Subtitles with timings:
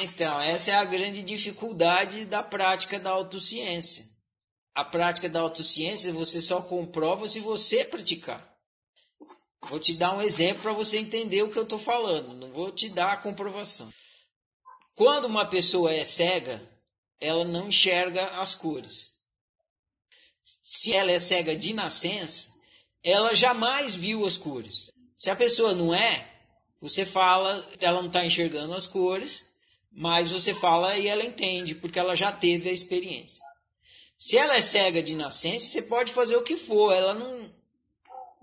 [0.00, 4.04] Então, essa é a grande dificuldade da prática da autociência.
[4.72, 8.48] A prática da autociência você só comprova se você praticar.
[9.68, 12.70] Vou te dar um exemplo para você entender o que eu estou falando, não vou
[12.70, 13.92] te dar a comprovação.
[14.94, 16.62] Quando uma pessoa é cega,
[17.20, 19.10] ela não enxerga as cores.
[20.62, 22.52] Se ela é cega de nascença,
[23.02, 24.92] ela jamais viu as cores.
[25.16, 26.32] Se a pessoa não é,
[26.80, 29.47] você fala, ela não está enxergando as cores,
[29.90, 33.42] mas você fala e ela entende, porque ela já teve a experiência.
[34.18, 37.50] Se ela é cega de nascença, você pode fazer o que for, ela não.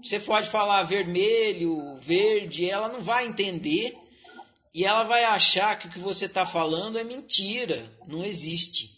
[0.01, 3.97] Você pode falar vermelho, verde, ela não vai entender
[4.73, 8.89] e ela vai achar que o que você está falando é mentira, não existe,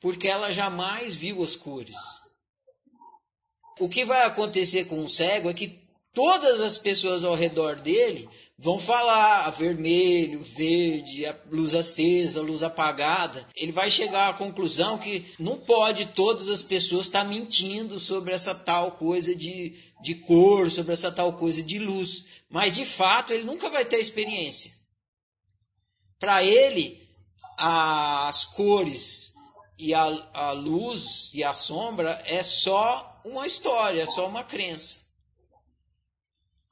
[0.00, 1.96] porque ela jamais viu as cores.
[3.78, 5.83] O que vai acontecer com o cego é que
[6.14, 12.62] todas as pessoas ao redor dele vão falar vermelho, verde, a luz acesa, a luz
[12.62, 13.46] apagada.
[13.54, 18.54] Ele vai chegar à conclusão que não pode todas as pessoas estar mentindo sobre essa
[18.54, 22.24] tal coisa de, de cor, sobre essa tal coisa de luz.
[22.48, 24.72] Mas de fato ele nunca vai ter experiência.
[26.18, 27.02] Para ele,
[27.58, 29.34] as cores
[29.76, 35.03] e a, a luz e a sombra é só uma história, é só uma crença.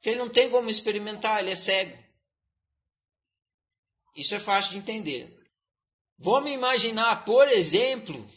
[0.03, 1.97] Ele não tem como experimentar, ele é cego.
[4.17, 5.39] Isso é fácil de entender.
[6.19, 8.29] Vamos imaginar, por exemplo,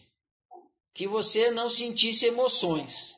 [0.94, 3.16] que você não sentisse emoções.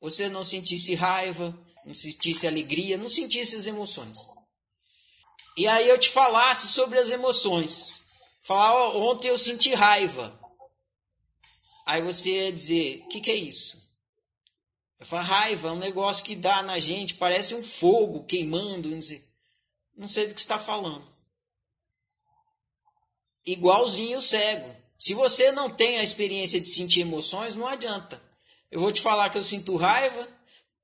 [0.00, 4.16] Você não sentisse raiva, não sentisse alegria, não sentisse as emoções
[5.58, 8.00] e aí eu te falasse sobre as emoções.
[8.44, 10.38] Falar, oh, ontem eu senti raiva.
[11.84, 13.76] Aí você ia dizer, o que, que é isso?
[15.00, 19.24] Falo, raiva é um negócio que dá na gente, parece um fogo queimando, não sei,
[19.96, 21.06] não sei do que está falando.
[23.46, 24.74] Igualzinho o cego.
[24.98, 28.20] Se você não tem a experiência de sentir emoções, não adianta.
[28.70, 30.28] Eu vou te falar que eu sinto raiva,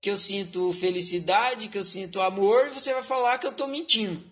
[0.00, 3.66] que eu sinto felicidade, que eu sinto amor, e você vai falar que eu estou
[3.66, 4.22] mentindo.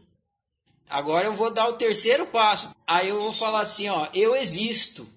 [0.89, 2.75] Agora eu vou dar o terceiro passo.
[2.87, 5.11] Aí eu vou falar assim, ó, eu existo.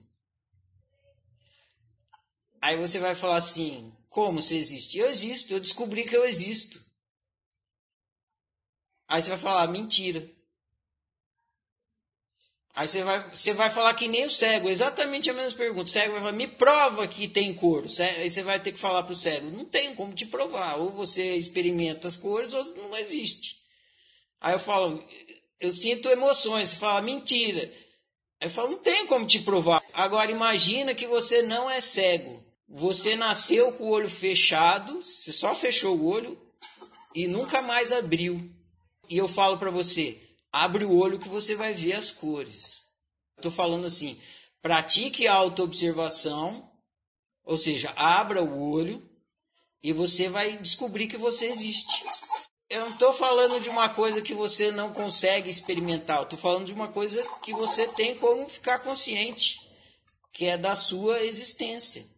[2.62, 4.98] Aí você vai falar assim, como você existe?
[4.98, 6.82] Eu existo, eu descobri que eu existo.
[9.10, 10.26] Aí você vai falar, mentira.
[12.74, 15.90] Aí você vai, você vai falar que nem o cego, exatamente a mesma pergunta.
[15.90, 17.86] O cego vai falar, me prova que tem cor.
[18.18, 20.78] Aí você vai ter que falar para o cego, não tem como te provar.
[20.78, 23.58] Ou você experimenta as cores ou não existe.
[24.40, 25.06] Aí eu falo,
[25.60, 26.70] eu sinto emoções.
[26.70, 27.70] Você fala, mentira.
[28.40, 29.84] Eu falo, não tem como te provar.
[29.92, 32.45] Agora imagina que você não é cego.
[32.68, 36.40] Você nasceu com o olho fechado, você só fechou o olho
[37.14, 38.52] e nunca mais abriu.
[39.08, 40.20] E eu falo para você,
[40.52, 42.84] abre o olho que você vai ver as cores.
[43.38, 44.20] Estou falando assim,
[44.62, 46.72] pratique a autoobservação,
[47.44, 49.08] ou seja, abra o olho
[49.84, 52.04] e você vai descobrir que você existe.
[52.68, 56.74] Eu não estou falando de uma coisa que você não consegue experimentar, estou falando de
[56.74, 59.62] uma coisa que você tem como ficar consciente,
[60.34, 62.15] que é da sua existência.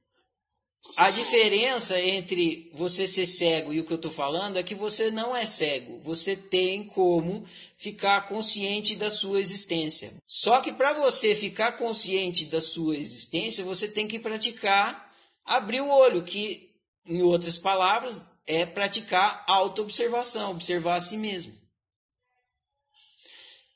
[0.96, 5.12] A diferença entre você ser cego e o que eu estou falando é que você
[5.12, 6.00] não é cego.
[6.00, 7.46] Você tem como
[7.78, 10.14] ficar consciente da sua existência.
[10.26, 15.08] Só que para você ficar consciente da sua existência, você tem que praticar
[15.48, 16.70] abrir o olho, que,
[17.06, 21.54] em outras palavras, é praticar autoobservação, observar a si mesmo.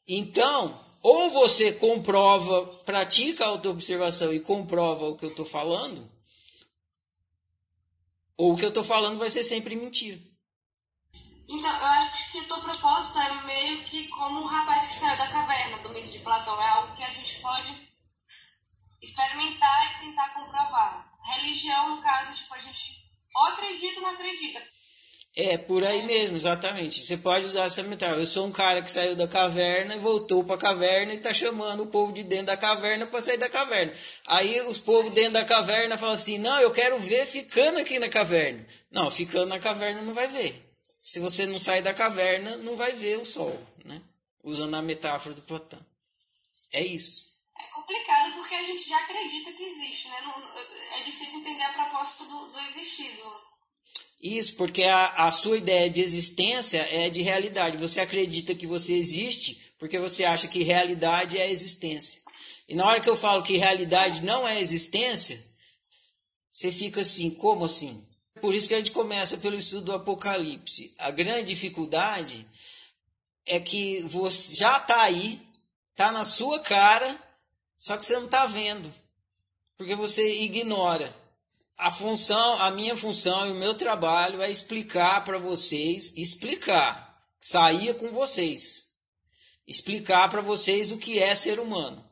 [0.05, 6.09] Então, ou você comprova, pratica a autoobservação e comprova o que eu estou falando,
[8.37, 10.19] ou o que eu estou falando vai ser sempre mentira.
[11.47, 15.17] Então, eu acho que a tua proposta é meio que como o rapaz que saiu
[15.17, 16.61] da caverna do mito de Platão.
[16.61, 17.89] É algo que a gente pode
[19.01, 21.11] experimentar e tentar comprovar.
[21.23, 23.01] Religião, no caso, tipo, a gente
[23.35, 24.61] ou acredita ou não acredita.
[25.33, 27.05] É, por aí mesmo, exatamente.
[27.05, 28.19] Você pode usar essa metáfora.
[28.21, 31.33] Eu sou um cara que saiu da caverna e voltou para a caverna e está
[31.33, 33.93] chamando o povo de dentro da caverna para sair da caverna.
[34.27, 38.09] Aí os povos dentro da caverna falam assim: não, eu quero ver ficando aqui na
[38.09, 38.67] caverna.
[38.91, 40.69] Não, ficando na caverna não vai ver.
[41.01, 44.01] Se você não sair da caverna, não vai ver o sol, né?
[44.43, 45.79] Usando a metáfora do Platão.
[46.73, 47.21] É isso.
[47.57, 50.21] É complicado porque a gente já acredita que existe, né?
[50.21, 53.23] Não, é difícil entender a proposta do, do existido.
[54.21, 57.77] Isso, porque a, a sua ideia de existência é de realidade.
[57.77, 62.21] Você acredita que você existe porque você acha que realidade é existência.
[62.69, 65.43] E na hora que eu falo que realidade não é existência,
[66.51, 68.05] você fica assim, como assim?
[68.39, 70.93] Por isso que a gente começa pelo estudo do Apocalipse.
[70.97, 72.45] A grande dificuldade
[73.45, 75.41] é que você já está aí,
[76.01, 77.15] Tá na sua cara,
[77.77, 78.91] só que você não está vendo.
[79.77, 81.15] Porque você ignora.
[81.81, 87.95] A função, a minha função e o meu trabalho é explicar para vocês, explicar, saía
[87.95, 88.85] com vocês.
[89.67, 92.07] Explicar para vocês o que é ser humano.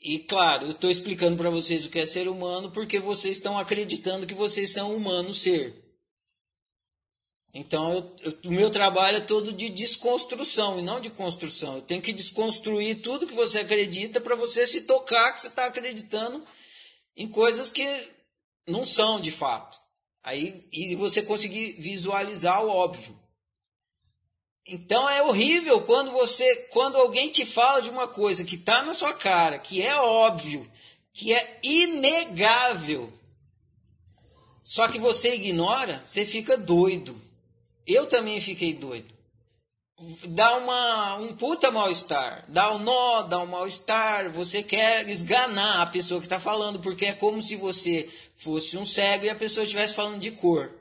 [0.00, 3.56] E claro, eu estou explicando para vocês o que é ser humano porque vocês estão
[3.56, 5.84] acreditando que vocês são humanos ser.
[7.54, 11.76] Então, eu, eu, o meu trabalho é todo de desconstrução e não de construção.
[11.76, 15.66] Eu tenho que desconstruir tudo que você acredita para você se tocar que você está
[15.66, 16.44] acreditando
[17.16, 17.84] em coisas que
[18.66, 19.78] não são de fato.
[20.22, 23.18] Aí, e você conseguir visualizar o óbvio.
[24.66, 28.94] Então é horrível quando você, quando alguém te fala de uma coisa que está na
[28.94, 30.70] sua cara, que é óbvio,
[31.12, 33.12] que é inegável,
[34.64, 37.20] só que você ignora, você fica doido.
[37.86, 39.13] Eu também fiquei doido.
[40.26, 44.30] Dá uma, um puta mal-estar, dá um nó, dá um mal-estar.
[44.32, 48.84] Você quer esganar a pessoa que está falando, porque é como se você fosse um
[48.84, 50.72] cego e a pessoa estivesse falando de cor.